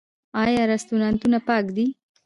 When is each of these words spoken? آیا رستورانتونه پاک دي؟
آیا 0.43 0.63
رستورانتونه 0.71 1.37
پاک 1.47 1.65
دي؟ 1.75 1.85